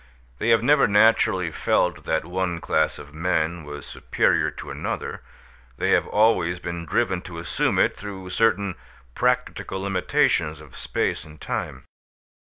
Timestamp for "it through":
7.77-8.31